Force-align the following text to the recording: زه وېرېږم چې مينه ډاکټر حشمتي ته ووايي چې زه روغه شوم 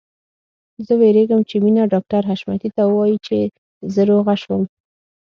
زه 0.85 0.93
وېرېږم 0.99 1.41
چې 1.49 1.55
مينه 1.63 1.83
ډاکټر 1.93 2.21
حشمتي 2.29 2.69
ته 2.75 2.81
ووايي 2.85 3.17
چې 3.27 3.37
زه 3.93 4.01
روغه 4.09 4.35
شوم 4.43 4.61